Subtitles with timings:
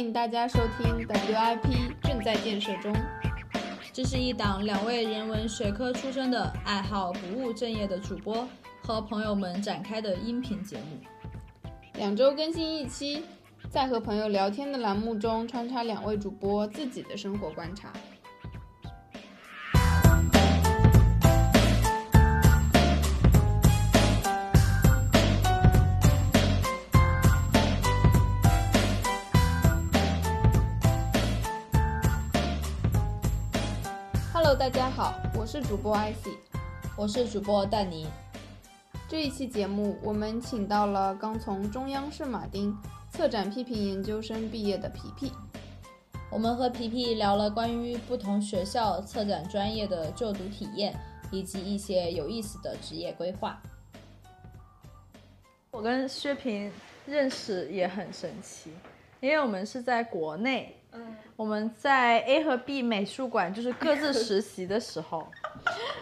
[0.00, 2.90] 欢迎大家收听 WIP 正在建设中。
[3.92, 8.48] 这是一档两位人文学科出身的爱好不务正业的主播
[8.82, 10.98] 和朋友们展开的音频节目，
[11.98, 13.24] 两周更新一期，
[13.68, 17.92] 在和朋友聊天的栏目中穿插两位主播自己的生活观察。
[35.40, 36.28] 我是主播 IC，
[36.98, 38.06] 我是主播蛋妮。
[39.08, 42.76] 这一期节目，我们请到了刚从中央圣马丁
[43.10, 45.32] 策展批评研究生毕业的皮皮。
[46.30, 50.94] 我们和皮皮聊了关于不同学校策展专业的就读体验，
[51.30, 53.58] 以及一些有意思的职业规划。
[55.70, 56.70] 我跟薛平
[57.06, 58.72] 认识也很神奇，
[59.20, 65.26] 因为我们是在国内，嗯，我们在 A 和 B 美术馆就是各自 实习的时候，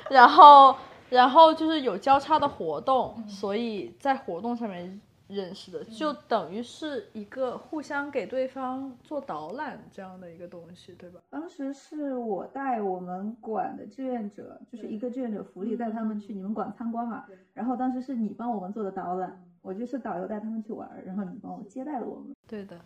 [0.09, 0.77] 然后
[1.11, 11.21] 然后就是有交叉的活动，所以在活动上面认识的，就等于是一个互相给对方做导览这样的一个东西，对吧？
[11.29, 19.45] 当时是我带我们馆的志愿者，就是一个志愿者福利带他们去你们馆参观嘛，然后当时是你帮我们做的导览。
[19.61, 22.35] 我就是导游带他们去玩，然后你帮我接待了我们。
[22.47, 22.79] 对的，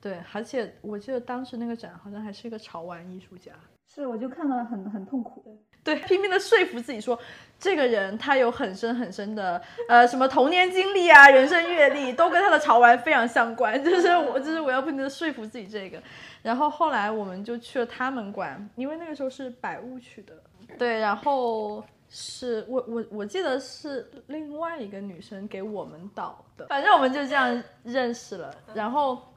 [0.00, 3.52] 对，而且我记得当时那个展好像还是一个潮玩艺术家。
[3.86, 5.62] 是，我就看到很很痛苦。
[5.82, 7.18] 对，拼命的说服自己说，
[7.58, 13.82] 这个人他有很深很深的呃什么童年经历啊、人生阅历，都跟他的潮玩非常相关。
[13.84, 16.00] 就是我，就是我要不停的说服自己这个。
[16.42, 20.34] 然后后来我们就去了他们馆，因为那个时候是百物去的。
[20.78, 21.84] 对，然后。
[22.12, 28.52] 是我我我记得是另外一个女生给我们导的，反正我们就这样认识了。
[28.74, 29.29] 然后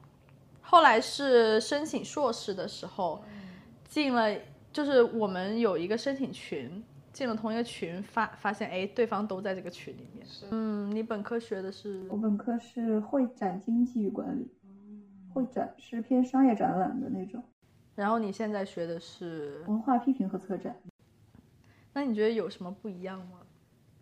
[0.73, 3.23] 后来是申请硕士的时候，
[3.85, 4.35] 进了
[4.71, 10.25] 就是我们有一个申请群，进了同一个群，发发现哎对方都在这个群里面。
[10.49, 12.07] 嗯，你本科学的是？
[12.09, 14.51] 我本科是会展经济与管理，
[15.31, 17.43] 会展是偏商业展览的那种。
[17.93, 20.75] 然后你现在学的是文化批评和策展。
[21.93, 23.41] 那你觉得有什么不一样吗？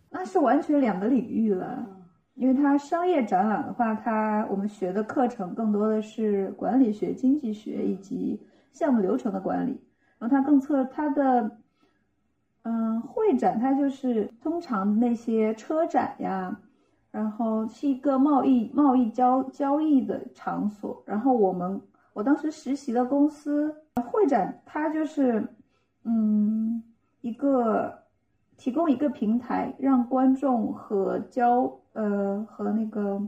[0.08, 1.86] 那是完全两个领域了，
[2.34, 8.40] 因为它商业展览的话，它我们学的课程更多的是管理学、经济学以及
[8.72, 9.80] 项目流程的管理，
[10.18, 11.58] 然后它更侧它的，
[12.62, 16.60] 嗯，会展它就是通常那些车展呀，
[17.10, 21.80] 然后是一个贸易贸易交交易的场所，然后我们
[22.12, 23.74] 我当时实习的公司
[24.10, 25.46] 会展它就是，
[26.04, 26.82] 嗯。
[27.22, 28.00] 一个
[28.56, 33.20] 提供一个平台，让观众和交呃和那个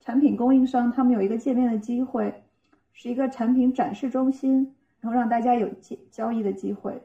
[0.00, 2.42] 产品供应商他们有一个见面的机会，
[2.92, 7.02] 是一个产品展示中心，然后让大家有交交易的机会，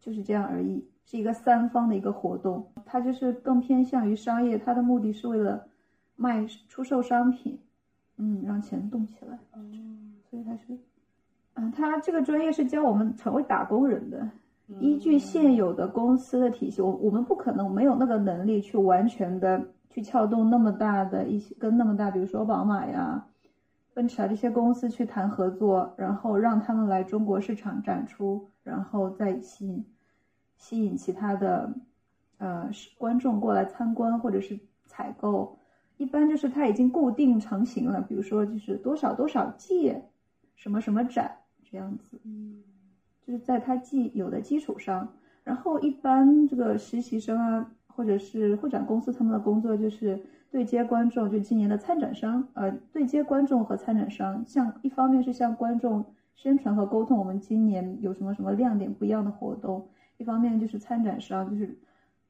[0.00, 5.66] 就是这样而已，是一个三方的一个活动，它就是更偏向于商业，它的目的是为了
[6.16, 7.58] 卖出售商品，
[8.16, 10.78] 嗯，让钱动起来，嗯，所以它是，
[11.54, 14.28] 嗯，它这个专业是教我们成为打工人的。
[14.80, 23.26] 依据现有的公司的体系，我我们不可能没有那个能力去完全的去撬动那么大的一些跟那么大，比如说宝马呀、
[23.92, 29.84] 奔驰啊这些公司去谈合作，然后让他们来中国市场展出，然后再吸引
[30.56, 31.74] 吸引其他的
[32.38, 35.58] 呃观众过来参观或者是采购。
[35.96, 40.02] 一般就是它已经固定成型了，比如说就是多少多少届
[40.56, 41.30] 什么什么展
[41.70, 42.18] 这样子。
[43.26, 45.08] 就是在他既有的基础上，
[45.42, 50.20] 然后一般这个实习生啊，或者是会展公司，他们的工作就是
[50.50, 56.04] 对接观众，就今年的参展商，呃，对接观众和参展商，向一方面是向观众
[56.34, 59.88] 宣传和沟通我们今年有什么什么亮点不一样的活动，
[60.18, 61.78] 一方面就是参展商，就是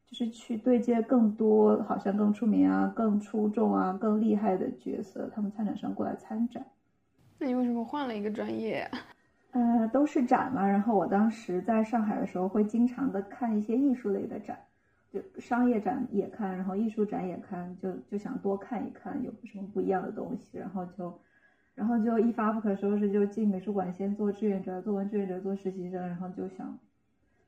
[0.07, 6.65] 就是去对接更多好像更出名啊、更出众啊、更厉害的角色，他们参展商过来参展。
[7.39, 8.89] 那你为什么换了一个专业？
[9.55, 10.67] 呃，都是展嘛。
[10.67, 14.59] 然后我当时在上海的时候，会经常的看一些艺术类的展，
[15.13, 20.59] 就商业展也看，然后艺术展也看，就就想多看一看有什么不一样的东西。
[20.59, 21.21] 然后就，
[21.77, 26.77] 然后就一发不可收拾，就进美术馆先做志愿者，做完志愿者做实习生，然后就想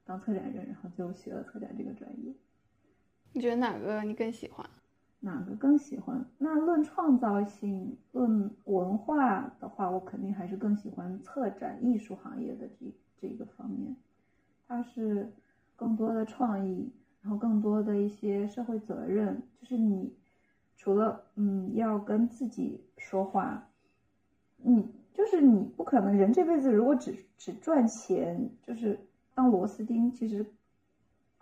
[0.05, 2.33] 当策展人，然后就学了策展这个专业。
[3.33, 4.65] 你觉得哪个你更喜欢？
[5.21, 6.25] 哪个更喜欢？
[6.39, 12.87] 那论创造性、论文化的话，我肯定还是更喜欢策展艺术行业的这
[13.21, 13.97] 这个方面。
[14.69, 15.33] 它是
[15.75, 16.91] 更多的创意，
[17.23, 19.43] 然后更多的一些社会责任。
[19.61, 20.13] 就是你
[20.77, 23.69] 除了嗯要跟自己说话，
[24.59, 28.99] 你就是你不可能人这辈子如果只只赚钱，就是
[29.35, 30.45] 当螺丝钉，其实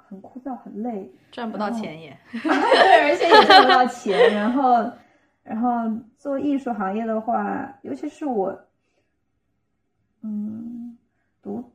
[0.08, 2.16] 很枯燥很累，赚不到钱也。
[2.30, 4.34] 对，而且也赚不到钱。
[4.34, 4.90] 然后，
[5.42, 5.70] 然后
[6.16, 8.58] 做艺术行业的话，尤其是我，
[10.22, 10.96] 嗯，
[11.42, 11.72] 读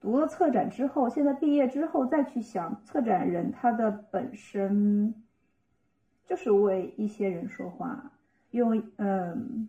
[0.00, 5.14] 读了策展之后，现在毕业之后再去想，策展人他的本身
[6.26, 8.12] 就是为一些人说话，
[8.50, 9.68] 用嗯，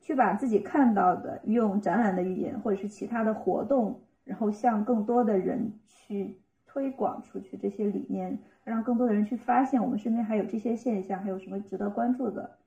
[0.00, 6.38] 去把自己看到的，用展览的语言或者是其他的活动，然后向更多的人去
[6.74, 12.58] 推广出去这些理念，让更多的人去发现我们身边还有这些现象，还有什么值得关注的，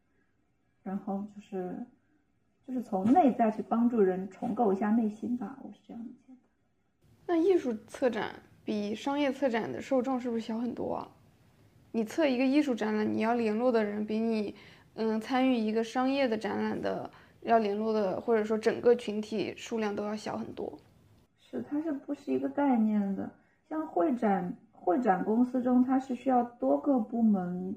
[0.81, 1.75] 然后就是
[2.65, 6.39] 就是从内在去帮助人重构一下内心吧，我是这样理解的。
[7.25, 11.12] 那艺术策展比商业策展的受众是不是小很多啊？
[11.92, 14.56] 你策一个艺术展览，你要联络的人比你
[14.94, 17.12] 嗯参与一个商业的展览的
[17.42, 20.80] 要联络的，或者说整个群体数量都要小很多。
[21.42, 23.30] 是，它是不是一个概念的？
[23.69, 27.75] 像会展会展公司中，它是需要多个部门，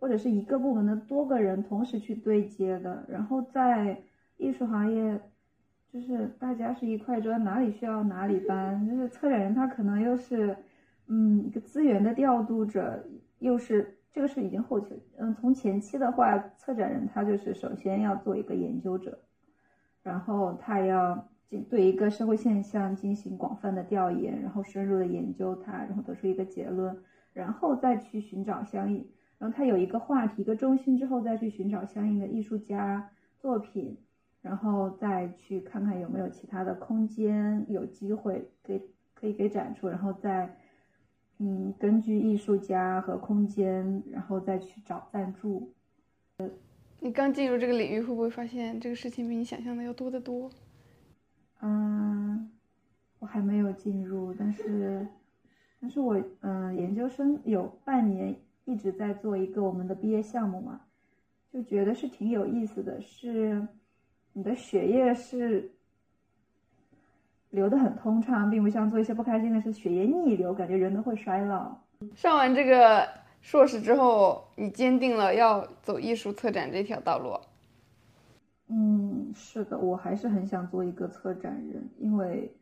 [0.00, 3.04] 或者是一个部门的多个人同时去对接的。
[3.08, 4.02] 然后在
[4.36, 5.20] 艺术行业，
[5.92, 8.84] 就是大家是一块砖，哪里需要哪里搬。
[8.88, 10.56] 就是策展人他可能又是，
[11.06, 13.04] 嗯，一个资源的调度者，
[13.38, 15.00] 又是这个是已经后期。
[15.18, 19.20] 嗯，从前期的话，策展人他就是首先要做一个研究者，
[20.02, 21.28] 然后他要。
[21.58, 26.96] 对一个社会现象进行广泛的调研，然后深入的研究它，然后得出一个结论，
[27.32, 29.04] 然后再去寻找相应，
[29.38, 33.10] 然后它有一个话题、一个中心之后，再去寻找相应的艺术家
[33.40, 33.96] 作品，
[34.42, 38.80] 然后再去看看有没有其他的空间有机会给
[39.14, 40.56] 可以给展出，然后再
[41.38, 45.72] 嗯根据艺术家和空间，然后再去找赞助。
[47.00, 50.48] 你刚进入这个领域，会不会发现这个事情比你想象的要多得多？
[51.62, 52.50] 嗯，
[53.18, 55.06] 我还没有进入，但是，
[55.80, 58.34] 但是我嗯，研究生有半年
[58.64, 60.80] 一直在做一个我们的毕业项目嘛，
[61.52, 63.66] 就觉得是挺有意思的，是
[64.32, 65.70] 你的血液是
[67.50, 71.76] 流得很通畅，并不像做一些不开心的事，血液逆流，感觉人都会衰老。
[72.14, 73.06] 上完这个
[73.42, 77.38] 硕士之后，你坚定了要走艺术策展这条道路。
[78.68, 78.99] 嗯，
[79.34, 82.52] 是的，我还是很想做一个策展人，因为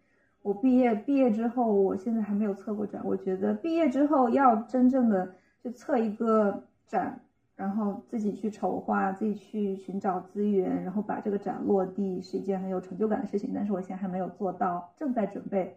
[0.43, 3.01] 我毕业毕业之后，我现在还没有策过展。
[3.05, 7.21] 我觉得毕业之后要真正的去策一个展，
[7.57, 13.51] 然后自己去筹划，自己去寻找资源，然后把这个展落地，是一件很有成就感的事情。
[13.55, 15.77] 但是我现在还没有做到，正在准备，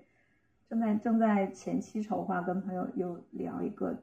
[0.69, 3.95] 正在正在前期筹划，跟朋友有聊一个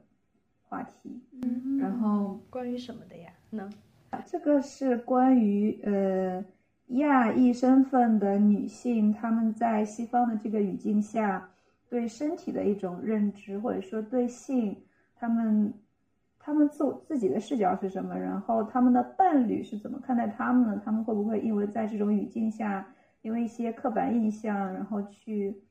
[0.63, 1.21] 话题。
[1.41, 3.31] 嗯，然后关于什么的呀？
[3.51, 3.69] 能。
[4.25, 6.43] 这个是关于呃
[6.89, 11.49] 亚裔身份的女性，她们在西方的这个语境下
[11.87, 14.75] 对身体的一种认知，或者说对性，
[15.15, 15.73] 她们
[16.39, 18.17] 她们自自己的视角是什么？
[18.17, 20.81] 然后他们的伴侣是怎么看待她们的？
[20.83, 22.87] 他们会不会因为在这种语境下，
[23.21, 25.61] 因为一些刻板印象，然后去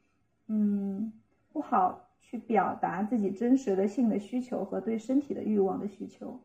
[0.47, 1.13] 嗯
[1.53, 6.41] 不好去表达自己真实的性的需求和对身体的欲望的需求？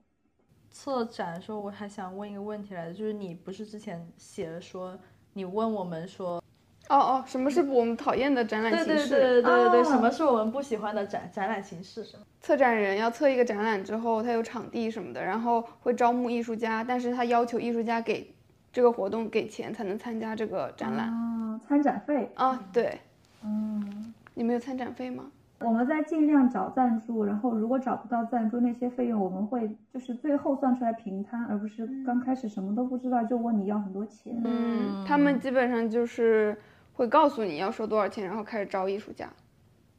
[0.74, 4.98] 策展的时候，我还想问一个问题来着，就是你不是之前写了说，
[5.34, 6.44] 你问我们说，
[6.90, 8.86] 哦哦，什么是我们讨厌的展览形式？
[8.86, 12.04] 对对对对对对，什么是我们不喜欢的展展览形式？
[12.42, 18.34] 策展人要策一个展览之后，他有场地什么的，然后会招募艺术家，但是他要求艺术家给
[18.72, 21.08] 这个活动给钱才能参加这个展览。
[21.08, 23.00] 哦，参展费啊，对，
[23.44, 25.32] 嗯，你们有参展费吗？
[25.64, 34.40] 我们在尽量找赞助，然后如果找不到赞助，那些费用我们会就是最后算出来平摊，而不是刚开始什么都不知道就问你要很多钱。
[34.44, 36.58] 嗯，他们基本上就是
[36.92, 39.30] 会告诉你要收多少钱，然后开始招艺术家。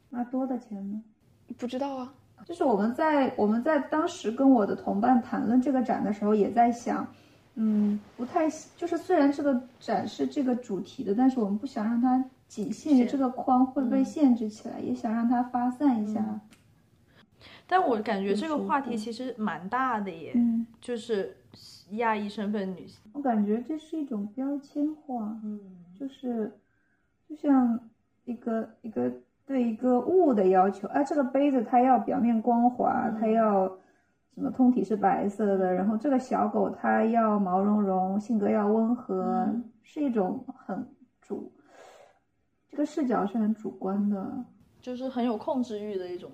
[0.09, 1.03] 那多的钱呢？
[1.57, 2.13] 不知道啊。
[2.45, 7.07] 就是我们在我们在当时跟我的同伴谈论这个展的时候，也在想，
[7.55, 8.47] 嗯，不太
[8.77, 12.23] 就是虽然这个展是这个主题的，但是我们不想让它。
[12.47, 16.39] 仅限于这个框会被限制起来，也想让它发散一下。
[17.65, 21.35] 但我感觉这个话题其实蛮大的耶，嗯，就是
[21.93, 23.01] 亚裔身份女性。
[23.13, 25.59] 我感觉这是一种标签化，嗯，
[25.99, 26.55] 就是
[27.27, 27.79] 就像
[28.25, 29.11] 一个一个
[29.43, 33.75] 对一个物的要求，啊，这个杯子它要表面光滑，它要
[34.35, 39.49] 什么通体是白色的，然后这个小狗它要毛茸茸，性格要温和，
[39.81, 40.85] 是一种很
[41.21, 41.49] 主。
[42.69, 44.45] 这个视角是很主观的，
[44.81, 46.29] 就是很有控制欲的一种。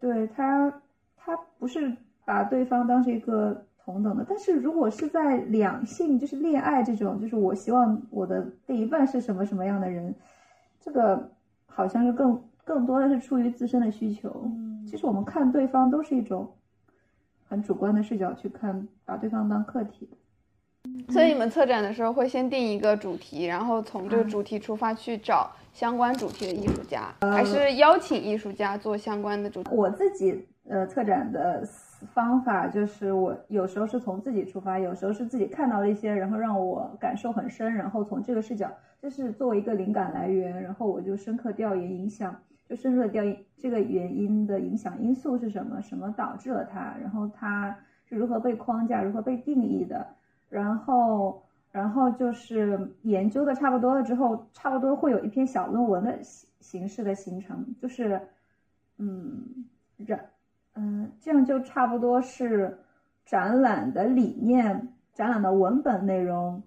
[0.00, 0.82] 对他，
[1.16, 4.26] 他不是把对方当成一个同等的。
[4.28, 10.12] 但是如果是在两性，就是恋爱这种，就是我希望我的另一半是什么什么样的人，
[10.80, 11.30] 这个
[11.66, 14.44] 好像是更更多的是出于自身的需求。
[14.84, 16.52] 其实我们看对方都是一种
[17.48, 20.16] 很主观的视角去看，把对方当客体的。
[21.12, 29.70] 所以你们策展的时候会先定一个主题，然后从这个主题出发去找相关主题的艺术家，还是邀请艺术家做相关的主题？
[29.74, 31.62] 我自己呃策展的
[32.14, 38.70] 方法就是，我有时候是从自己出发，有时候是自己看到了一些，然后让我感受很深，然后从这个视角，
[39.02, 42.34] 就是作为一个灵感来源，然后我就深刻调研影响，
[42.68, 50.06] 就深入的调研这个原因的影响因素是什么，什么导致了它，然后它是如何被框架，如何被定义的。
[50.50, 58.20] 然后，然后就是研究的差不多了之后，差不多会有一篇小论文的形形式的形成，就是，
[58.96, 60.18] 嗯，然，
[60.74, 62.78] 嗯，这样就差不多是
[63.24, 66.62] 展览的理念、展览的文本内容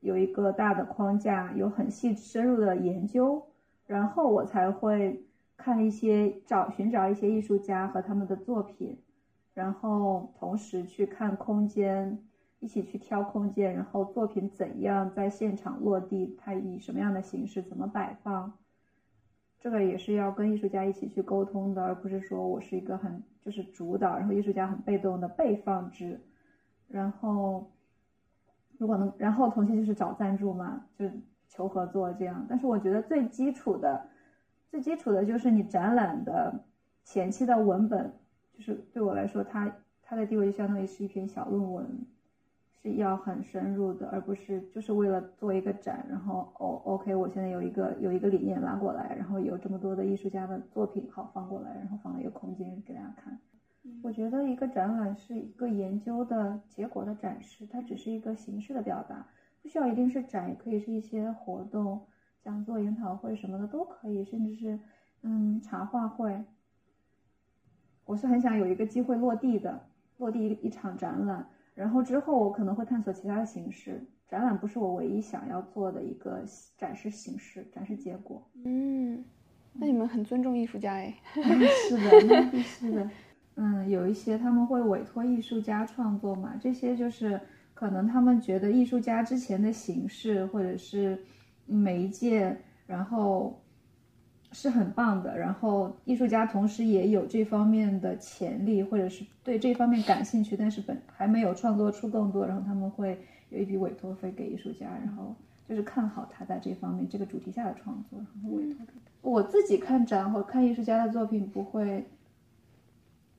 [0.00, 3.44] 有一个大的框架，有很细深入的研究，
[3.86, 5.25] 然后我才会
[5.56, 8.98] 看一些找寻找一些艺术家和他们的作品，
[9.54, 12.22] 然后同时去看空间。
[12.58, 18.50] 一起去挑空间，然后作品怎样在现场落地，它以什么样的形式怎么摆放，
[19.60, 26.18] 这个也是要跟艺术家一起去沟通的，而不是说我是一个很就是主导，然后艺术家很被动的被放置，
[26.88, 27.70] 然后
[28.78, 31.04] 如果能，然后同期就是找赞助嘛，就
[31.48, 32.46] 求合作这样。
[32.48, 34.08] 但是我觉得最基础的，
[34.68, 36.64] 最基础的就是你展览的
[37.04, 38.12] 前期的文本，
[38.56, 42.06] 就是对我来说，它它的地位就相当于是一篇小论文。
[42.82, 53.36] 是要很深入的，而不是就是为了做一个展，然后哦，OK，我现在有一个有一个理念拉过来，然后有这么多的艺术家的作品好放过来，然后放到一个空间给大家看。
[54.04, 59.26] 我觉得一个展览是一个研究的结果的展示，它只是一个形式的表达，
[59.62, 62.06] 不需要一定是展，也可以是一些活动、
[62.46, 64.78] 讲座、研讨会什么的都可以，甚至是
[65.22, 66.44] 嗯茶话会。
[68.04, 69.80] 我是很想有一个机会落地的，
[70.18, 71.44] 落地一一场展览。
[71.74, 76.44] 然后之后我可能会探索其他的形式，展览不是我唯一想要做的一个
[76.78, 78.40] 展示形式、展示结果。
[78.64, 79.24] 嗯，
[79.72, 81.12] 那你们很尊重艺术家哎。
[81.34, 83.10] 是的，那必须的。
[83.56, 87.40] 嗯，有一些他们会委托艺术家创作嘛，这些就是
[87.74, 91.18] 可能他们觉得艺术家之前的形式或者是
[91.66, 92.56] 媒介，
[92.86, 93.60] 然后
[94.52, 103.18] 是很棒的，然后艺术家同时也有这方面的潜力，或者是对这方面感兴趣，但是本还没有创作出更多，然后他们会
[103.50, 105.34] 有一笔委托费给艺术家，然后
[105.68, 109.10] 就是看好他在这方面这个主题下的创作，然后委托给他。
[109.22, 112.06] 我自己看展或看艺术家的作品不会，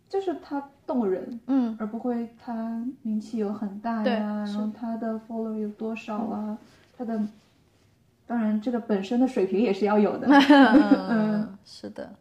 [0.10, 6.58] 就是他动人，嗯，而不会他名气有很大对呀，然后他的 follow 有多少啊，
[6.96, 7.26] 他的。
[8.28, 10.28] 当然，这个本身的水平也是要有的。
[11.10, 12.14] 嗯，是的，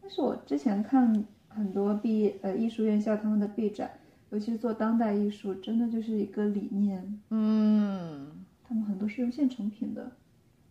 [0.00, 3.90] 但是我之前看很多毕业呃艺术院校他们的毕展，
[4.30, 7.20] 尤其是做当代艺术，真的就是一个理念。
[7.30, 8.28] 嗯，
[8.62, 10.12] 他们很多是用现成品的，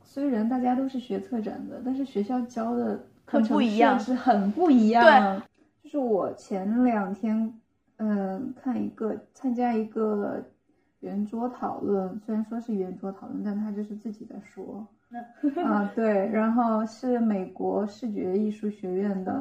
[0.05, 5.03] 虽然大家都是学策展的，但是学校教的课程不一样是很不一样。
[5.03, 5.43] 对，
[5.83, 7.53] 就是我前两天
[7.97, 10.41] 嗯看一个参加一个
[10.99, 14.85] 圆桌讨论，虽然说是圆桌讨论，但他就是自己在说。
[15.65, 19.31] 啊，对，然后是美国视觉艺术学院的，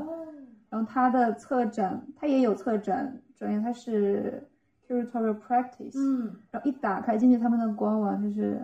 [0.71, 4.43] 然后他的策展，他也有策展专业，他是
[4.89, 8.59] curatorial practice，嗯，然后一打开进去他们的官网，就是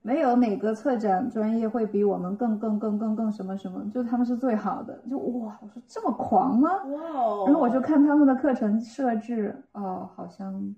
[0.00, 6.70] 没有哪个策展专业会比我们更更更更更什么什么，就他们是最好的，就哇，我说这么狂吗？
[6.86, 10.74] 哇哦然后我就看他们的课程设置，哦，好像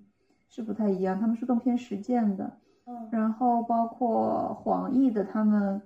[0.55, 2.57] 是不太一样，他们是更偏实践的。
[2.85, 5.81] 嗯然后包括黄奕的他们，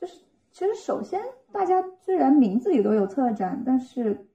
[0.00, 0.20] 就是
[0.52, 1.20] 其实首先
[1.52, 4.26] 大家虽然名字里都有策展，但是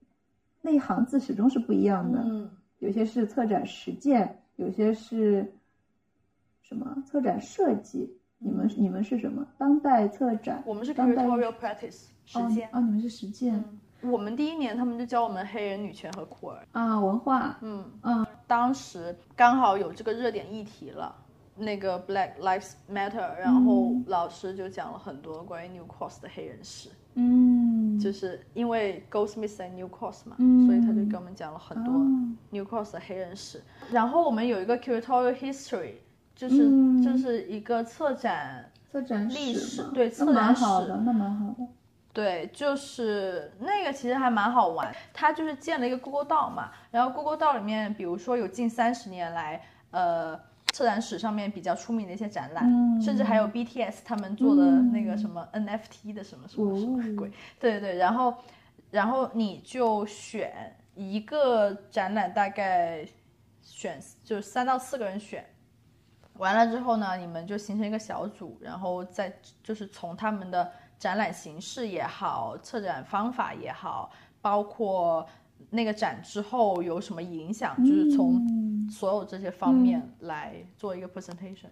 [0.62, 2.22] 内行字始终是不一样的。
[2.24, 5.52] 嗯有些是策展实践，有些是
[6.62, 8.16] 什么策展设计。
[8.38, 9.46] 你们你们是什么？
[9.58, 10.62] 当代策展？
[10.66, 12.72] 我们是当代 curatorial practice 实践哦。
[12.74, 13.62] 哦，你们是实践、
[14.02, 17.58] 我们第一年他们就教我们黑人女权和酷儿，啊，文化。
[17.62, 21.16] 嗯嗯，当时刚好有这个热点议题了，
[21.56, 32.08] 那个 Black Lives Matter，然后老师就讲了很多关于 New Cross 的黑人史，嗯，就是因为 Goldsmith and New Cross 嘛，嗯所以他就给我们讲了很多哦
[32.50, 33.62] New Cross 的黑人史。
[33.92, 35.94] 然后我们有一个 curatorial history，
[36.36, 41.68] 就是、嗯就是一个策展策展历史对策展史好的，那蛮好的。
[42.12, 49.62] 对，就是那个其实还蛮好玩，它就是建了一个 Google 道嘛，然后 Google 道里面，比如说有近三十年来，
[49.92, 50.36] 呃，
[50.74, 57.16] 策展史上面比较出名的一些展览，嗯甚至还有 BTS 他们做的那个什么 NFT 的什么什么什么哦。
[57.16, 58.34] 鬼，对对对，然后
[58.92, 63.08] 然后你就选一个展览，大概
[63.62, 65.46] 选就三到四个人选。
[66.38, 75.26] 完了之后呢，你们就形成一个小组，然后再就是从他们的展览形式也好，策展方法也好，包括
[75.70, 81.70] 那个展之后有什么影响，就是从嗯所有这些方面来做一个 presentation。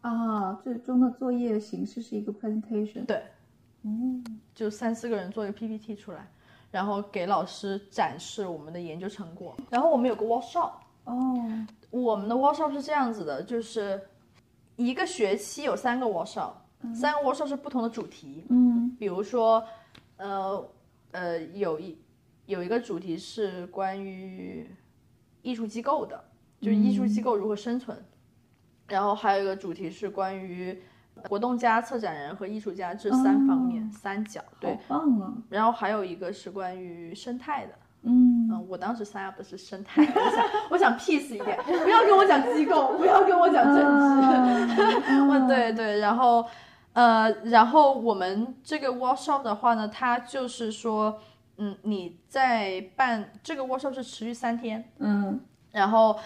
[0.00, 3.04] 啊，最终的作业形式是一个 presentation。
[3.04, 3.20] 对，
[3.82, 6.30] 嗯，就三四个人做一个 PPT 出来，
[6.70, 9.56] 然后给老师展示我们的研究成果。
[9.68, 10.70] 然后我们有个 workshop，
[11.04, 11.34] 哦，
[11.90, 14.00] 我们的 workshop 是这样子的，就是
[14.76, 16.52] 一个学期有三个 workshop，、
[16.94, 18.44] 三个 workshop 是不同的主题。
[18.50, 19.62] 嗯比如说，
[20.16, 20.68] 呃
[21.12, 21.96] 呃，有一
[22.46, 24.68] 有一个主题是关于
[25.42, 26.22] 艺术机构的，
[26.60, 27.96] 就是艺术机构如何生存。
[28.88, 30.80] 然后还有一个主题是关于
[31.28, 34.40] 活动家、策展人和艺术家这三方面、哦三角。
[34.58, 35.34] 对好，棒啊！
[35.50, 37.72] 然后还有一个是关于生态的。
[38.02, 43.82] 嗯嗯，我当时 sign up 的是生态，我想 我想 peace 一点，不要跟我讲机构，不要跟我讲政治。
[44.78, 46.46] 嗯 嗯， 对对，然后
[46.92, 51.20] 呃，然后我们这个 workshop 的话呢，它就是说，
[51.56, 55.40] 嗯，你在办这个 workshop 是持续三天，嗯。
[55.70, 56.18] 然后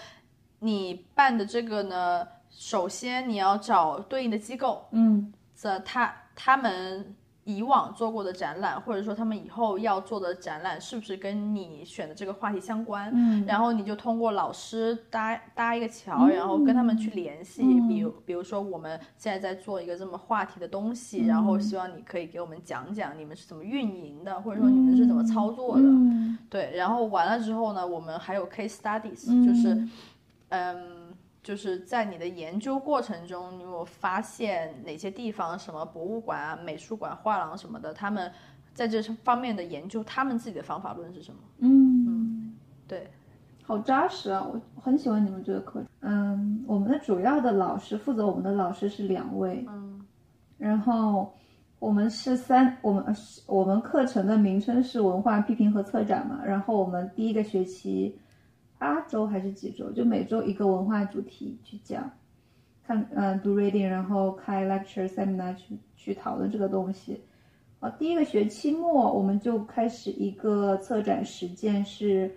[0.59, 5.31] 你办的这个呢，首先你要找对应的机构，嗯。
[5.55, 13.11] 这他他们以往做过的展览，或者说他们以后要做的展览，是不是跟你选的这个话题相关？
[13.13, 17.63] 嗯然后你就通过老师搭搭一个桥，然后跟他们去联系。
[17.63, 25.83] 嗯比如比如说我们现在在做一个这么话题的东西，嗯然后希望你可以给我们讲讲你们是怎么运营的，或者说你们是怎么操作的。
[25.83, 29.87] 嗯对，然后完了之后呢，我们还有 case studies，、嗯就是，
[30.49, 30.92] 嗯，
[31.43, 38.31] 就是在你的研究过程中，你有发现哪些地方，什么博物馆啊、美术馆、画廊什么的，他们
[38.73, 41.39] 在这方面的研究，他们自己的方法论是什么？
[41.59, 42.55] 嗯，
[42.87, 43.11] 对，
[43.61, 44.41] 好扎实啊！
[44.41, 45.87] 我我很喜欢你们这个课程。
[45.99, 50.01] 嗯，我们的主要的老师负责我们的老师是两位，嗯
[50.57, 51.33] 然后
[51.79, 56.39] 我们是三，我们呃是我们课程的名称是文化批评和策展嘛。
[56.45, 58.17] 然后我们第一个学期
[58.83, 62.11] 八周还是几周，就每周一个文化主题去讲，
[62.85, 67.21] 看嗯读 reading，然后开 lecture seminar 去去讨论这个东西。
[67.79, 72.29] 啊，第一个学期末我们就开始一个策展实践，是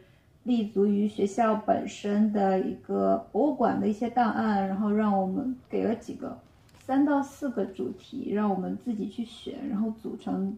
[0.45, 6.39] 立足于学校本身的一个博物馆的一些档案，然后让我们给了几个
[6.79, 10.57] 三到四个主题，让我们自己去选，然后组成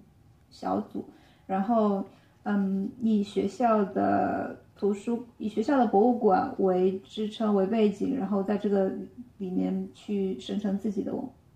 [0.51, 1.03] 小组，
[1.46, 2.05] 然后
[2.50, 8.90] 嗯，以学校的图书、以学校的博物馆为支撑为背景，然后在这个
[9.37, 11.12] 里面去生成自己的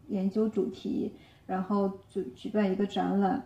[0.08, 1.10] 研究主题，
[1.46, 3.42] 然后就举办一个展览。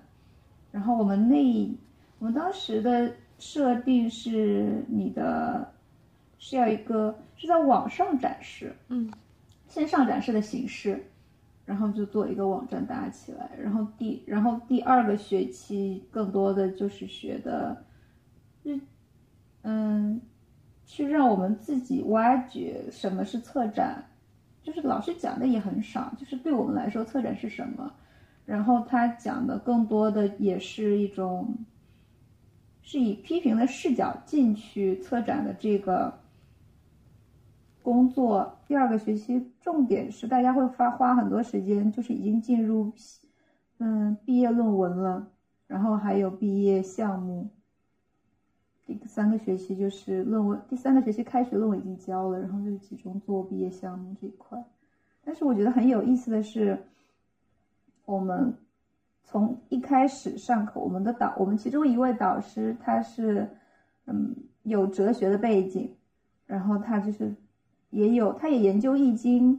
[0.72, 1.70] 然后我们那
[2.18, 5.72] 我们当时的设定是你的
[6.40, 9.08] 是要一个是在网上展示，嗯，
[9.68, 11.00] 线上展示的形式，
[11.66, 13.50] 然后就做一个网站搭起来。
[13.60, 17.84] 然后第然后第二个学期更多的就是学的，
[19.62, 20.18] 嗯，
[20.86, 24.02] 去让我们自己挖掘什么是策展，
[24.62, 27.92] 就是老师讲的也很少，就是对我们来说策展是什么。
[28.44, 31.52] 然后他讲的更多的也是一种，
[32.80, 36.16] 是以批评的视角进去策展的这个
[37.86, 38.58] 工作。
[38.66, 42.92] 第二个学期重点是大家会花花很多时间，就是已经进入
[43.78, 45.24] 嗯毕业论文了，
[45.68, 47.48] 然后还有毕业项目。
[48.84, 54.60] 第三个学期就是论文，第三个学期开学论文已经交了，然后就是集中做毕业项目这一块。
[55.24, 56.76] 但是我觉得很有意思的是，
[58.04, 58.52] 我们
[59.22, 63.48] 从一开始上课，我们的导，我们其中一位导师他是
[64.06, 65.94] 嗯有哲学的背景，
[66.46, 67.32] 然后他就是
[67.90, 69.58] 也有，他也研究易经，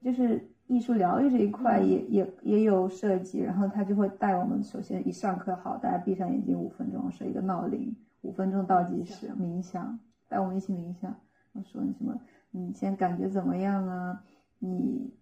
[0.00, 11.14] 就是艺术疗愈这一块也、也也有涉及，然后他就会带我们，首先一上课好，大家闭上眼睛五分钟，设一个闹铃，五分钟倒计时冥想，带我们一起冥想，
[11.52, 12.18] 我说你什么，
[12.50, 14.22] 你现在感觉怎么样啊？
[14.58, 15.12] 你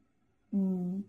[0.51, 1.05] 嗯。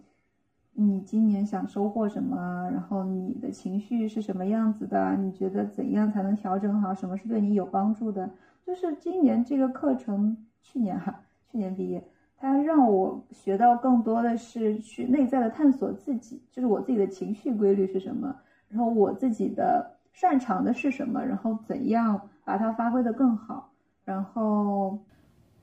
[0.80, 2.70] 你今年想收获什么？
[2.72, 5.16] 然后你的情绪是什么样子的？
[5.16, 6.94] 你觉得怎样才能调整好？
[6.94, 8.30] 什么是对你有帮助的？
[8.64, 10.38] 就是今年这个课程，
[10.70, 11.18] 去年哈、
[11.50, 12.04] 去年毕业，
[12.38, 18.36] 它让我学到更多的是去内在的探索自己，就是我自己的情绪规律是什么，
[18.70, 23.72] 然后我自己的擅长的是什么，然后怎样把它发挥的更好，
[24.04, 25.00] 然后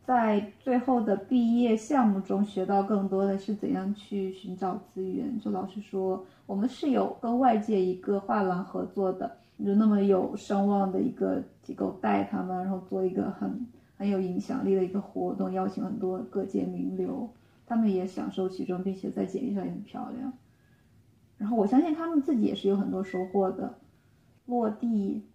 [0.04, 5.38] 在最后的毕业项目中学到更多的是怎样去寻找资源。
[5.38, 9.30] 就老师说，我们是有跟外界一个画廊合作的，
[9.64, 17.32] 就那么有声望的一个机构带他们，然后做一个很很有影响力的一个活动，邀请很多各界名流，
[17.66, 20.32] 他们也享受其中，并且在简历上也很漂亮。
[21.36, 23.78] 然后我相信他们自己也是有很多收获的，
[24.46, 25.26] 落地，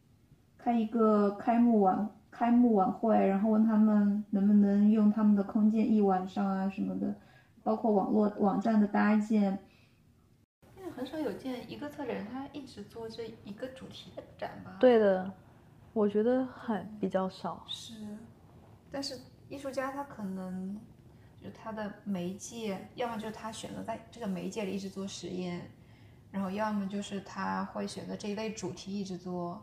[0.57, 7.15] 开一个开幕晚开幕晚会，然后问他们能不能用他们的空间一晚上啊什么的，
[7.63, 9.59] 包括网络网站的搭建。
[10.77, 15.31] 因为很少有见一个策展人他一直做这一个主题的展吧？，对的，
[15.91, 17.63] 我觉得很比较少。
[17.67, 17.93] 是，
[18.91, 20.79] 但是艺术家他可能
[21.41, 25.69] 就他的媒介，要么就是他选择在这个媒介里一直做实验，
[26.31, 29.61] 然后要么就是他会选择这一类主题一直做，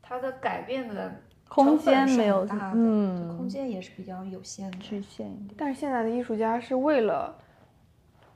[0.00, 4.78] 他的改变的空间没有大的，嗯空间也是比较有限的。
[4.78, 5.54] 局限一点。
[5.56, 7.38] 但是现在的艺术家是为了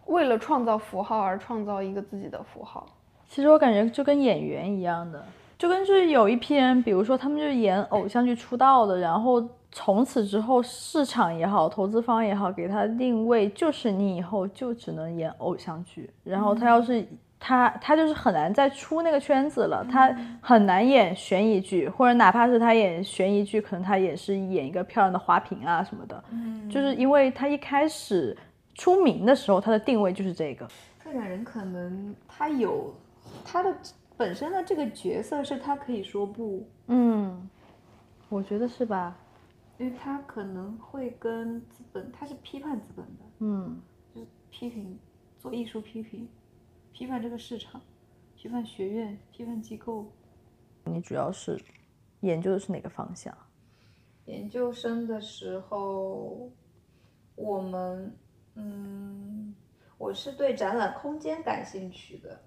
[0.06, 2.86] 为了创造符号而创造一个自己的符号。
[3.28, 5.26] 其实我感觉就跟演员一样的，
[5.58, 9.42] 就跟就是有一批人，比如说他们就是演偶像剧出道的，然后
[9.72, 17.06] 从此之后市场也好，投资方也好，给他定位就是你以后就只能演偶像剧，然后他要是。
[17.38, 28.34] 他他就是很难再出那个圈子了，他很难演悬疑剧，或者哪怕是他演悬疑剧，可能他也是演一个漂亮的花瓶啊什么的，嗯，就是因为他一开始
[28.74, 30.66] 出名的时候，他的定位就是这个，
[31.04, 32.92] 策展人可能他有
[33.44, 33.72] 他的
[34.16, 37.48] 本身的这个角色是他可以说不，嗯，
[38.28, 39.16] 我觉得是吧？
[39.78, 43.78] 因为他可能会跟资本，他是批判资本的，嗯，
[44.14, 44.98] 就是批评
[45.38, 46.26] 做艺术批评，
[46.92, 47.78] 批判这个市场，
[48.36, 50.10] 批判学院，批判机构。
[50.84, 51.60] 你主要是
[52.20, 53.36] 研究的是哪个方向？
[54.24, 56.50] 研究生的时候，
[57.34, 58.16] 我们
[58.54, 59.54] 嗯，
[59.98, 62.40] 我是对展览空间感兴趣的，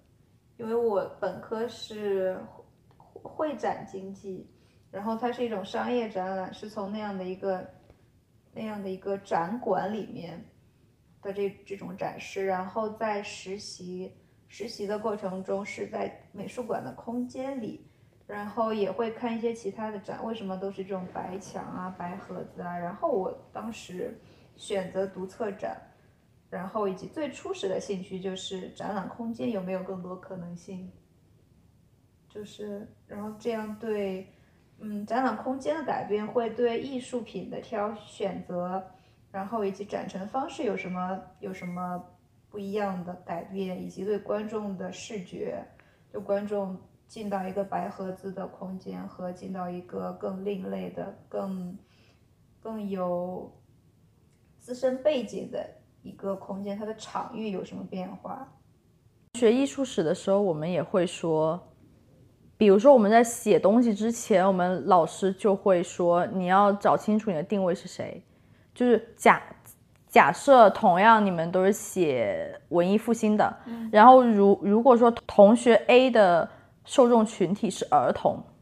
[0.60, 2.38] 因为我本科是
[3.24, 4.48] 会展经济，
[4.92, 7.68] 然后它是一种商业展览，是从那样的一个
[8.54, 10.46] 那样的一个展馆里面
[11.22, 14.14] 的这这种展示，然后在实习
[14.50, 17.86] 实习的过程中是在美术馆的空间里。
[18.28, 22.78] 然后也会看一些其他的展，为什么都是这种白墙啊、白盒子啊？
[22.78, 24.16] 然后我当时
[24.56, 25.82] 选择读策展，
[26.50, 30.92] 然后以及最初始的兴趣就是展览空间有没有更多可能性，
[32.28, 34.28] 就是然后这样对，
[34.80, 38.84] 嗯，展览空间的改变会对艺术品的挑选择，
[39.32, 42.04] 然后以及展陈方式有什么有什么
[42.50, 45.64] 不一样的改变，以及对观众的视觉，
[46.12, 46.78] 就观众。
[47.10, 51.76] 进到一个白盒子的空间和进到一个更另类的、更
[52.60, 53.52] 更有
[54.60, 55.68] 自身背景的
[56.02, 58.48] 一个空间，它的场域有什么变化？
[59.36, 61.60] 学艺术史的时候，我们也会说，
[62.58, 68.24] 比如说我们在写东西之前，我们老师就会说，你要找清楚你的定位是谁。
[68.74, 69.42] 就是假
[70.08, 73.56] 假设同样你们都是写文艺复兴的，
[73.92, 76.50] 然后如如果说同学 A 的
[76.86, 78.59] 受众群体是儿童，嗯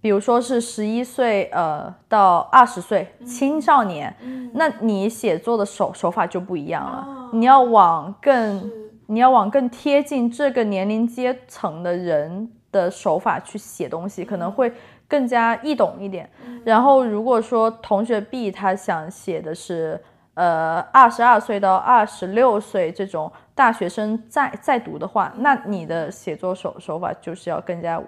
[0.00, 4.14] 比如说是十一岁呃到二十岁青少年，
[4.54, 8.70] 那你写作的手手法就不一样了，你要往更
[9.06, 14.72] 你要往更贴近这个年龄阶层的人的手法去写东西，可能会
[15.08, 16.30] 更加易懂一点。
[16.64, 20.00] 然后如果说同学 B 他想写的是
[20.34, 28.00] 呃二十二岁到二十六岁这种大学生在在读的话，那你的写作手手法就是要更加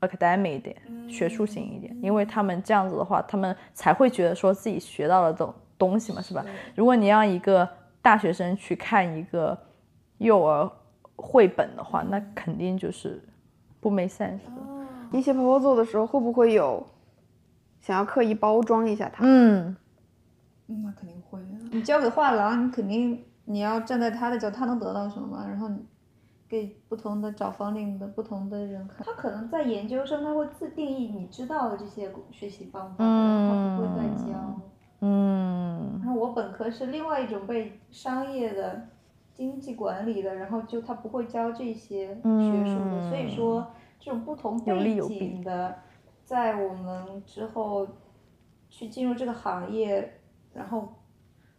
[0.00, 0.76] academic 一点，
[1.08, 6.44] 学术型一点，因为他们这样子的话，他们才会觉得说自己学到了这种东西嘛，是吧？
[6.74, 7.68] 如果你让一个
[8.00, 9.58] 大学生去看一个
[10.18, 10.70] 幼儿
[11.16, 13.22] 绘本的话，那肯定就是
[13.80, 14.62] 不 make sense 的。
[15.10, 16.86] 你写 proposal 的时候会不会有
[17.80, 19.24] 想要刻意包装一下它？
[19.24, 19.76] 嗯，
[20.68, 21.40] 嗯，那肯定会。
[21.72, 25.46] 你交给画廊，你肯定你要站在他的角度，他能得到什么嘛？
[25.48, 25.78] 然后你
[26.48, 34.60] 给不同的找方领的不同的人看，他可能在研究生他会自定义你知道的这些学习方法，他不会再教。
[35.00, 38.88] 嗯，然后我本科是另外一种被商业的
[39.32, 43.64] 经济管理的，然后就他不会教这些学术的，所以说
[44.00, 45.76] 这种不同背景的，
[46.24, 47.86] 在我们之后
[48.68, 50.20] 去进入这个行业，
[50.52, 50.88] 然后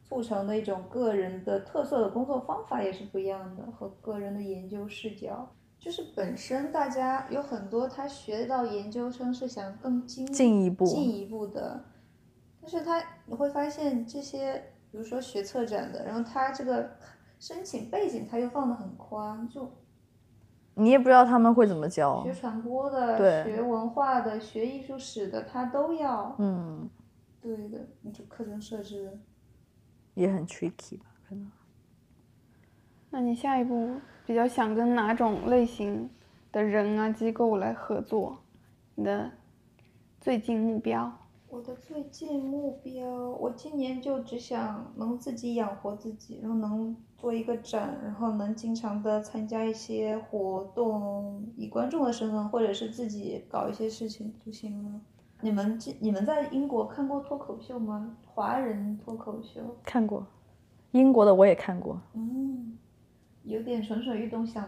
[0.09, 5.47] 促成的一种个人的特色的工作方法也是不一样的，和个人的研究视角。
[5.77, 11.85] 就是本身大家有很多他学到研究生是想更精进一步进一步的，
[12.59, 16.89] 但是他你会发现这些，比如说学策展的，然后他这个
[17.39, 19.71] 申请背景他又放的很宽，就
[20.73, 22.33] 你也不知道他们会怎么教学。
[22.33, 26.35] 传播的、学文化的、学艺术史的，他都要。
[26.39, 26.89] 嗯，
[27.39, 29.17] 对的，你就课程设置。
[30.19, 31.49] 也很 tricky 吧，可能。
[33.09, 36.09] 那你下一步比较想跟哪种类型
[36.51, 38.37] 的人啊机构来合作？
[38.95, 39.31] 你的
[40.19, 41.11] 最近目标？
[41.47, 55.01] 我的最近目标，我今年就只想能自己养活自己，然后能做一个展，然后能经常的参加一些活动，以观众的身份或者是自己搞一些事情就行了。
[55.41, 58.11] 你们这你们在英国看过脱口秀吗？
[58.25, 59.61] 华人脱口秀？
[59.83, 60.25] 看过，
[60.91, 61.99] 英国的我也看过。
[62.13, 62.77] 嗯，
[63.43, 64.63] 有点蠢蠢欲动，想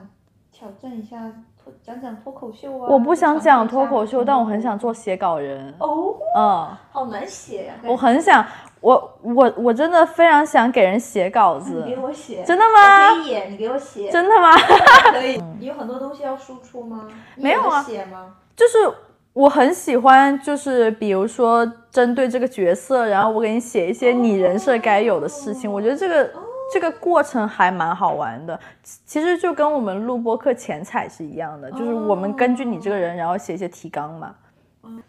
[0.51, 1.31] 挑战一下
[1.61, 2.87] 脱讲讲脱口秀啊。
[2.89, 5.73] 我不想讲脱口秀，但我很想做写稿人。
[5.79, 8.45] 哦，嗯，好难写呀、我很想，
[8.79, 11.95] 我我我真的非常想给人写稿子你。
[11.95, 14.53] 给我写，真的吗可以演，你给我写，真的吗？
[15.11, 15.41] 可以。
[15.59, 17.09] 你 有很多东西要输出吗？
[17.35, 18.37] 没有啊写吗？
[18.55, 18.77] 就是
[19.33, 26.29] 我很喜欢，就是比如说针对这个角色，然后我给你写一些你人设该有的事情，我觉得这个
[26.73, 28.59] 这个过程还蛮好玩的。
[28.83, 34.35] 其其实就跟我们录播课前采是一样的，就是我们根据你这个人，然后写一些提纲嘛。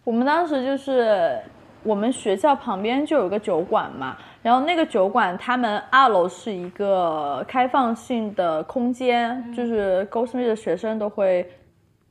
[0.05, 1.37] 我们当时就是
[1.83, 11.51] 我们学校旁边就有个酒馆嘛，然后那个酒馆他们二楼是一个开放性的空间，就是 Goldsmith 的学生都会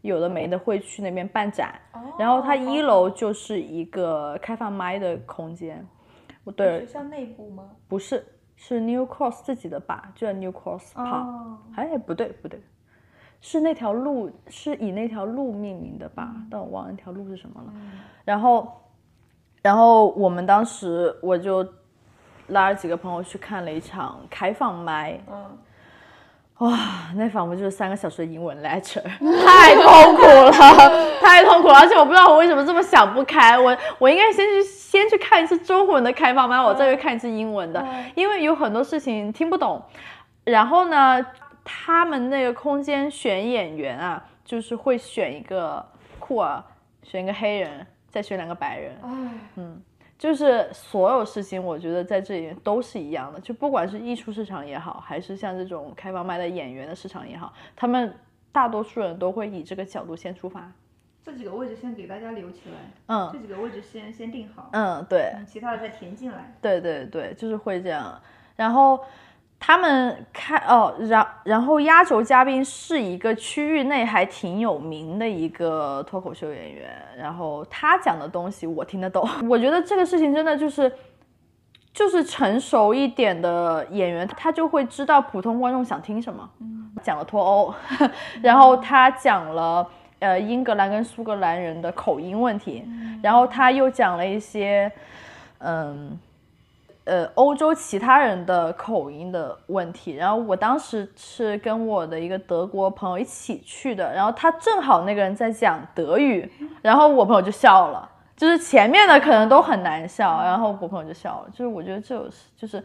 [0.01, 1.79] 有的没的会去那边办展，
[2.17, 5.85] 然后它一楼就是一个开放麦的空间。
[6.43, 7.69] 我对学，校内部吗？
[7.87, 11.05] 不是，是 New Cross 自己的吧，就叫 New Cross Pub。
[11.05, 12.59] 哦，哎，不对不对，
[13.41, 16.33] 是那条路是以那条路命名的吧？
[16.49, 17.71] 但我忘了那条路是什么了。
[18.25, 18.71] 然后，
[19.61, 21.63] 然后我们当时我就
[22.47, 25.57] 拉着几个朋友去看了一场开放麦，嗯，
[26.61, 26.77] 哇，
[27.15, 29.01] 那仿佛就是三个小时的英文 lecture，
[29.43, 30.51] 太痛苦了，
[31.19, 39.81] 太痛苦了，而且我不知道我为什么这么想不开，我我应该先去先去看一次中文的开放麦，我再去看一次英文的，因为有很多事情听不懂。
[40.43, 41.25] 然后呢，
[41.63, 45.83] 他们那个空间选演员啊，就是会选一个
[46.19, 46.63] 酷儿，
[47.01, 49.63] 选一个黑人，再选两个白人，哎，
[50.21, 58.13] 就是所有事情，我觉得在这里面都是一样的，就不管是艺术市场也好，还是像这种开放麦的演员的市场也好，他们
[58.51, 60.71] 大多数人都会以这个角度先出发。
[61.25, 66.53] 这几个位置先给大家留起来，嗯这几个位置先先定好，嗯，对，其他的再填进来。
[66.61, 68.21] 对对对，就是会这样。
[68.55, 68.99] 然后
[69.61, 79.25] 他们开哦，然然后压轴嘉宾是一个区域内还挺有名的一个脱口秀演员，然后他讲的东西我听得懂。
[79.47, 80.91] 我觉得这个事情真的就是。
[81.93, 86.49] 就是成熟一点的演员，他就会知道普通观众想听什么。
[87.03, 87.73] 讲了脱欧，
[88.41, 89.85] 然后他讲了
[90.19, 92.85] 呃英格兰跟苏格兰人的口音问题，
[93.21, 94.89] 然后他又讲了一些
[95.57, 96.17] 嗯
[97.03, 100.13] 呃欧洲其他人的口音的问题。
[100.13, 108.09] 然后我当时是跟我的一个德国朋友一起去的，然后他正好那个人在讲德语，然后我朋友就笑了。
[108.37, 111.49] 就是前面的可能都很难笑，然后我朋友就笑了。
[111.51, 112.83] 就是我觉得这有就是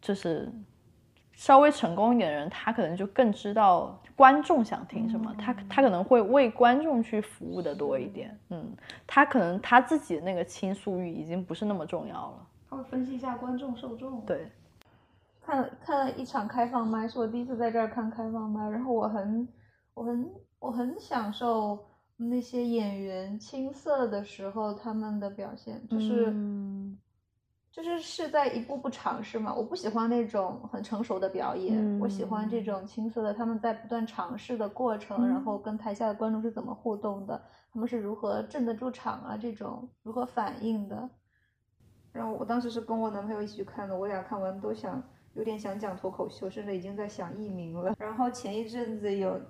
[0.00, 0.48] 就是
[1.32, 8.38] 稍微成功一点的人，他可能就更知道观众想听什么，他他可能会为观众去服务的多一点。
[8.50, 8.72] 嗯，
[9.04, 12.46] 他可能他自己的那个倾诉欲已经不是那么重要了。
[12.68, 14.24] 他会分析一下观众受众。
[14.26, 14.50] 对，
[15.40, 19.48] 看了看了一场开放麦，是我第一次在这儿看开放麦，然后我很
[19.94, 21.78] 我很我很享受
[22.16, 26.98] 那些演员青涩的时候他们的表现，就是、嗯
[27.70, 29.54] 就是是在一步步尝试嘛。
[29.54, 37.40] 我不喜欢那种很成熟的表演，我喜欢这种青涩的，他们在不断尝试的过程，然后跟台下的观众是怎么互动的，
[37.72, 41.08] 他们是如何镇得住场啊，这种如何反应的。
[42.18, 45.00] 然后我当时是跟我男朋友一起去看的，我俩看完都想
[45.34, 47.94] 有点想讲脱口秀，甚至已经在想艺名了。
[47.96, 49.40] 然后前一阵子有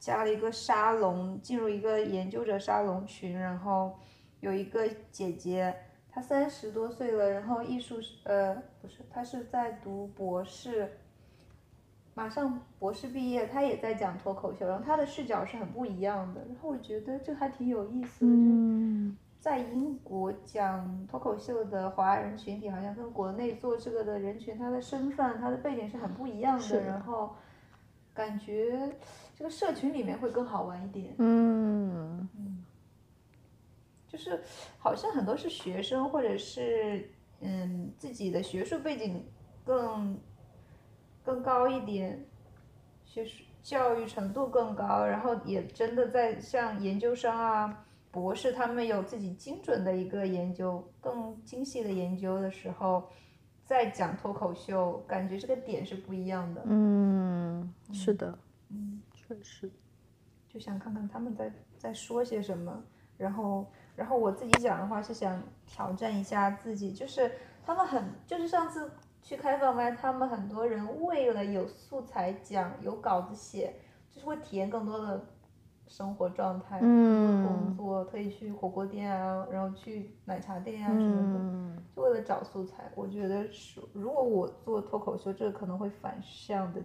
[0.00, 3.94] 加了一个沙龙，进入一个研究者沙龙群，然后
[4.40, 5.72] 有一个姐姐，
[6.10, 10.98] 她三十多岁了，然后艺术呃不是，她是在读博士，
[12.14, 26.80] 马上博士毕业，她也在讲脱口秀，然后她的视角是很不一样的，然后我觉得这还挺有意思的，就嗯在英国讲脱口秀的华人群体，好像跟国内做这个的人群，他的身份、他的背景是很不一样的。
[26.84, 27.34] 然后，
[28.14, 28.88] 感觉
[29.34, 31.12] 这个社群里面会更好玩一点。
[31.18, 32.28] 嗯
[34.06, 34.40] 就是
[34.78, 39.26] 好像很多是学生或者是嗯自己的学术背景
[39.64, 40.16] 更
[41.24, 42.24] 更高一点，
[43.04, 53.02] 学术教育程度更高，然后也真的在像研究生啊、博士，他们有自己精准的一个研究、更精细的研究的时候，
[53.64, 56.62] 在讲脱口秀，感觉这个点是不一样的。
[56.66, 59.70] 嗯，是的，嗯，确实。
[60.46, 62.84] 就想看看他们在在说些什么，
[63.16, 67.32] 然后然后我自己讲的话是想挑战一下自己，就是
[67.64, 73.74] 他们很就是上次去开放麦，他们很多人为了有素材讲，有稿子写，
[74.10, 75.24] 就是会体验更多的
[75.92, 81.38] 生活状态，嗯工作特意去火锅店啊，然后去奶茶店啊什么的。
[81.38, 86.82] 嗯就为了找素材，我觉得是，如果我做脱口秀，这个可能会反向的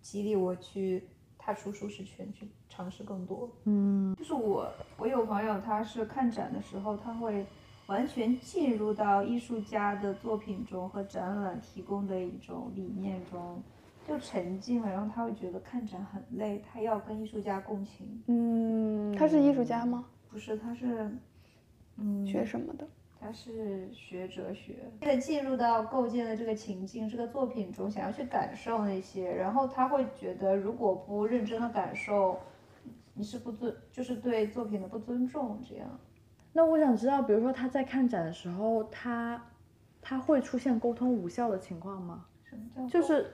[0.00, 3.50] 激励我去踏出舒适圈，去尝试更多。
[3.64, 7.44] 嗯就是我，我有朋友，他是看展的时候，他会
[7.88, 13.60] 完全进入到艺术家的作品中和展览提供的一种理念中，
[14.08, 18.22] 就沉浸了，然后他会觉得看展很累，他要跟艺术家共情。
[18.26, 20.06] 嗯，他是艺术家吗？
[20.30, 21.10] 不是，他是，
[21.96, 22.88] 嗯，学什么的？
[23.20, 32.38] 他是学哲学，为了进入到构建的这个情境、这个作品中，想要去感受那些，然后他会觉得，如果不认真的感受，
[33.14, 35.88] 你是不尊，就是对作品的不尊重，这样。
[36.52, 39.44] 那我想知道，比如说他在看展的时候，他
[40.00, 42.24] 他会出现沟通无效的情况吗？
[42.90, 43.32] 就是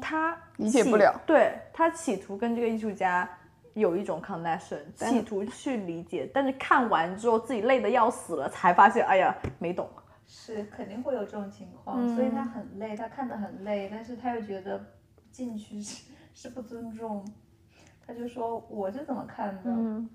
[0.00, 3.28] 他理解不了对他企图跟这个艺术家
[3.74, 9.88] 有一种 connection，企图去理解，但是看完之后自己累得要死了，才发现，哎呀，没懂。
[10.30, 14.78] 是肯定会有这种情况，所以他很累，他看得很累，但是他又觉得
[15.30, 16.04] 进去是
[16.34, 17.26] 是不尊重，
[18.06, 20.10] 他就说我是怎么看的，嗯，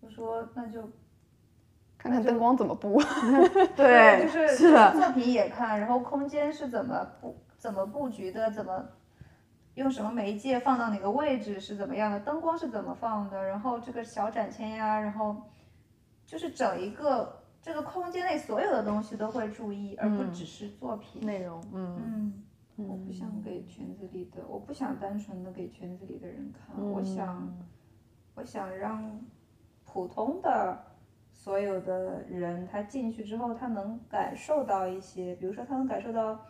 [0.00, 0.90] 我说那就
[1.98, 3.02] 看看灯光怎么布。
[3.76, 8.88] 对，就是是的，作品也看，然后空间是怎么布怎么布局的，怎么
[9.74, 15.36] 用什么媒介放到哪个位置是怎么样的，灯光是怎么放的，然后这个小展签呀，然后
[16.24, 21.26] 就是整一个这个空间内所有的东西都会注意，而不嗯只是作品。
[21.26, 22.32] 内容，嗯。
[22.80, 27.52] 嗯，我不想给圈子里的，我不想单纯的给圈子里的人看，我想，
[28.36, 29.20] 我想让
[29.84, 30.78] 普通的
[31.32, 36.40] 所有的人，他进去之后，他能感受到一些，比如说他能感受到，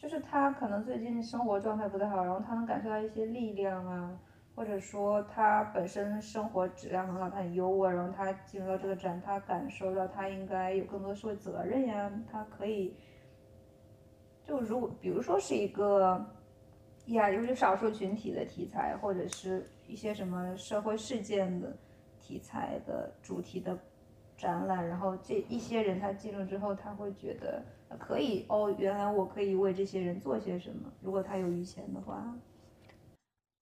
[0.00, 4.18] 就是他可能最近生活状态不太好，然后他能感受到一些力量啊，
[4.54, 12.96] 或者说他本身生活质量很好，他很优渥，然后他进入到这个展，他感受到他应该有更多社会责任呀，他可以。
[14.42, 16.26] 就如果比如说是一个
[17.08, 21.76] 亚洲少数群体的题材，或者是一些什么社会事件的
[22.18, 23.78] 题材的主题的
[24.38, 27.62] 展览，然后这一些人他进入之后，他会觉得
[27.98, 32.34] 可以哦，原来我可以为这些人做些什么，如果他有余钱的话。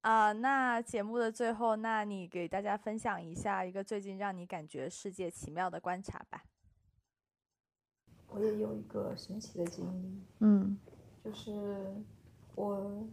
[0.02, 6.44] 啊、那节目的最后，那你给大家分享一下一个最近让你感觉世界奇妙的观察吧。
[8.28, 10.78] 我也有一个神奇的经历，嗯
[11.24, 11.94] 就是
[12.54, 13.06] 我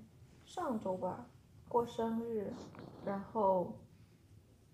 [0.45, 1.25] 上周吧
[1.67, 2.53] 过生日，
[3.05, 3.77] 然后，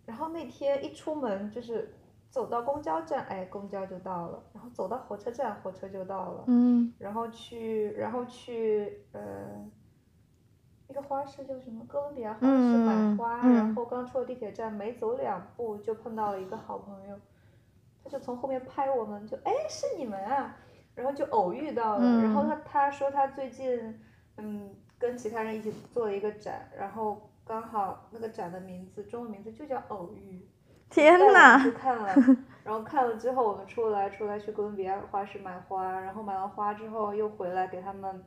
[0.06, 1.95] 然后那天一出门就是
[2.32, 9.22] 走到公交站，哎，公交就到了，然后走到火车站，火车就到了，嗯然后去，然后去呃，
[10.88, 11.86] 那个花市叫什么？
[11.89, 17.20] 哥伦比亚花市买嗯花，嗯然后刚出了地铁站，没走两步就碰到了一个好朋友，
[18.02, 20.56] 他就从后面拍我们，就哎是你们啊，
[20.96, 24.00] 然后就偶遇到了，然后嗯他他说他最近
[24.38, 30.48] 嗯跟其他人一起做了一个展，然后刚好那个展的名字中文名字就叫偶遇。
[30.92, 32.08] 天呐们去看了，
[32.63, 38.23] 然后看了之后，我们出来出来去哥伦比亚花市买花，然后买完花之后又回来给他们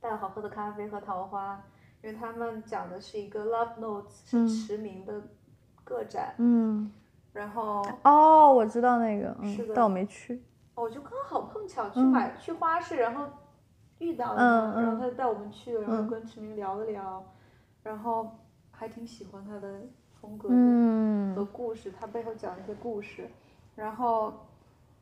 [0.00, 1.60] 带了好喝的咖啡和桃花，
[2.02, 4.46] 因为他们讲的是一个 Love Notes 是嗯。
[4.48, 5.20] 驰名的
[5.84, 6.92] 个展，嗯，
[7.32, 9.72] 然后哦，我知道那个，嗯，是的。
[9.74, 10.42] 但我没去。
[10.74, 12.06] 我就刚好碰巧去嗯。
[12.12, 13.24] 买、去花市，然后
[13.98, 14.40] 遇到了
[14.74, 16.08] 嗯，然后嗯他就带我们去了，然后嗯。
[16.08, 17.24] 跟驰明聊了聊，
[17.82, 18.30] 然后
[18.70, 19.80] 还挺喜欢他的
[20.26, 20.54] 风格的。
[20.54, 23.30] 和嗯故事，他背后讲一些故事，
[23.76, 24.32] 然后，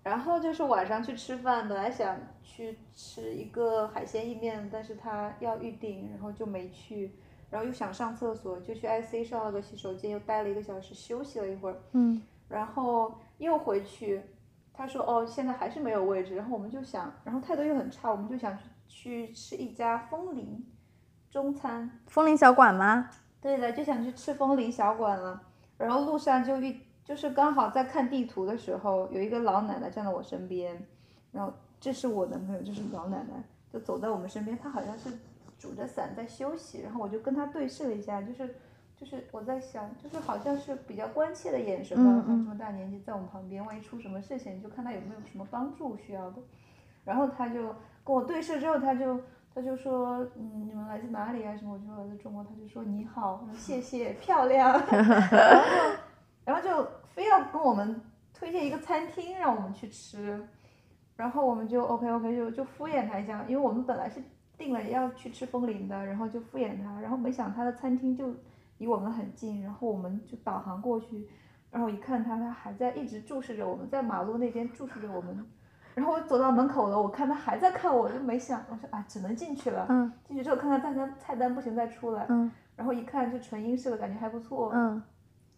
[0.03, 7.13] 然后就是晚上去吃饭，本来想去吃一个海鲜意面，但是他要预定，然后就没去，
[7.51, 12.21] 然后又想上厕所，就去 IC 上了个洗手间，又待了一个小时，休息了一会儿，嗯。
[12.49, 14.21] 然后又回去，
[14.73, 20.67] 他说哦，现在还是没有位置，然后我们就想，然后态度又很差，我们就想去去吃一家风铃
[21.31, 23.09] 中餐，风铃小馆吗？
[23.45, 25.39] 对的，就想去赤峰林小馆了。
[25.77, 30.83] 然后路上就遇，就是刚好在看地图的时候，有一个老奶奶站在我身边，
[31.31, 35.11] 然后这是我男朋友，这是老奶奶，就走在我们身边，她好像是
[35.59, 38.55] 拄着伞在休息，然后我就跟她对视了一下，就是
[38.97, 46.39] 就是我在想，就是好像是比较关切的眼神吧，嗯这么大年纪在我们旁边，万一出什么事情，就看她有没有什么帮助需要的。
[47.05, 47.65] 然后他就
[48.03, 49.21] 跟我对视之后，他就
[49.55, 51.57] 他就说，嗯，你们来自哪里啊？
[51.57, 51.75] 什么？
[51.75, 52.43] 我就说来自中国。
[52.43, 54.83] 他就说你好，谢谢，漂亮。
[54.91, 55.15] 然后
[56.45, 58.01] 然后就非要跟我们
[58.33, 60.45] 推荐一个餐厅让我们去吃，
[61.15, 64.21] 然后我们就 OK OK 就就敷衍他一下，因为我们本来是
[64.59, 68.35] 定了要去吃风铃的，然后就敷衍他，然后没想他的餐厅就
[68.79, 71.29] 离我们很近，然后我们就导航过去，
[71.71, 75.47] 然后一看他，他还在一直注视着我们，在马路那边注视着我们。
[75.95, 79.87] 然后我走到门口了，我看他还在看我，就没想，我说啊，只能进去了。
[79.89, 82.27] 嗯进去之后看看菜单，菜单不行再出来。
[82.29, 84.71] 嗯然后一看就纯英式的，感觉还不错。
[84.75, 85.03] 嗯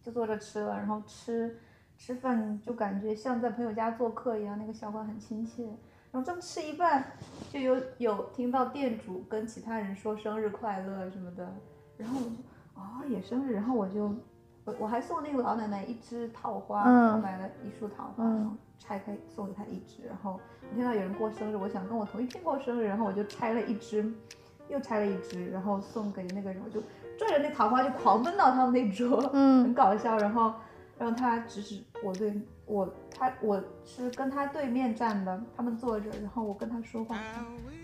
[0.01, 1.59] 就坐着吃了，然后吃
[1.97, 5.63] 吃饭就感觉像在朋友家做客一样，那个小馆很亲切。
[6.11, 7.03] 然后正吃一半，
[7.51, 11.51] 就有有听到店主跟其他人说生日快乐什么的，
[11.97, 12.35] 然后我就
[12.75, 14.13] 哦也生日，然后我就
[14.67, 17.13] 我我还送那个老奶奶一支桃花，嗯。
[17.13, 18.35] 我买了一束桃花，嗯。
[18.35, 20.37] 然后拆开送给她一支，然后
[20.69, 24.05] 我听到有人过生日，我想跟我同一天过生日，然后我就拆了一支，
[24.67, 26.81] 又拆了一支，然后送给那个人，我就
[27.17, 29.63] 拽着那桃花就狂奔到他们那桌，嗯。
[29.63, 30.17] 很嗯搞笑。
[30.17, 30.53] 然后，
[30.99, 32.33] 让他指指我对
[32.67, 37.17] 我，他我是跟他对面站的，他们坐着，然后我跟他说话，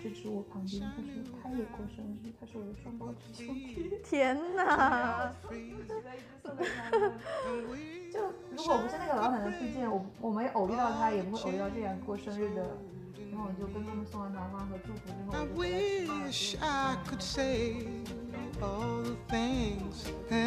[0.04, 3.94] 就指指我旁边，他说他也过生日，他是我的双胞胎兄弟。
[4.04, 5.34] 天哪！
[8.14, 8.20] 就
[8.52, 12.78] 如果不是那个老奶奶推荐，我我没偶遇到他，也不会偶遇到这样过生日的。
[13.32, 16.70] 然后我就跟他们送完桃花和祝福之后，I 我就回来吃饭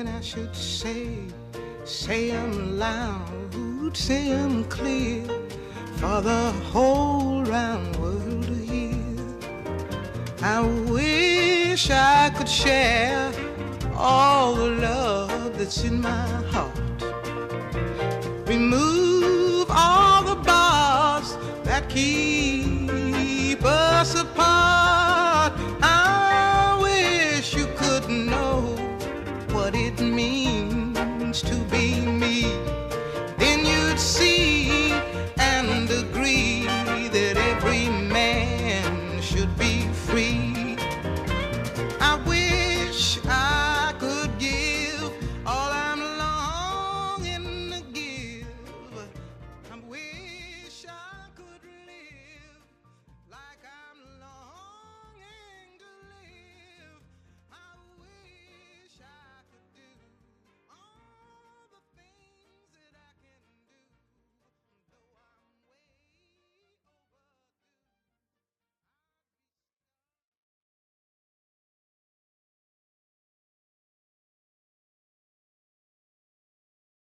[0.05, 0.21] 了
[1.87, 5.23] Say them loud, say them clear
[5.99, 8.99] for the whole round world to hear.
[10.43, 13.33] I wish I could share
[13.95, 16.77] all the love that's in my heart.
[18.49, 22.26] Remove all the bars that keep
[32.37, 32.76] You.